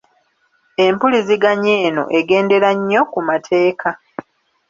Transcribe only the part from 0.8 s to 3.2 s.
Empuliziganya eno egendera nnyo ku